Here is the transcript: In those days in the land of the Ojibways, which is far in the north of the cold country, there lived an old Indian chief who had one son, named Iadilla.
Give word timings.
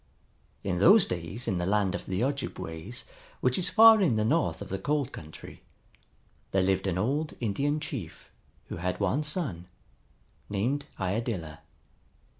In 0.63 0.79
those 0.79 1.05
days 1.05 1.47
in 1.47 1.59
the 1.59 1.67
land 1.67 1.93
of 1.93 2.07
the 2.07 2.23
Ojibways, 2.23 3.03
which 3.39 3.59
is 3.59 3.69
far 3.69 4.01
in 4.01 4.15
the 4.15 4.25
north 4.25 4.59
of 4.59 4.69
the 4.69 4.79
cold 4.79 5.11
country, 5.11 5.61
there 6.49 6.63
lived 6.63 6.87
an 6.87 6.97
old 6.97 7.35
Indian 7.39 7.79
chief 7.79 8.31
who 8.69 8.77
had 8.77 8.99
one 8.99 9.21
son, 9.21 9.67
named 10.49 10.87
Iadilla. 10.99 11.59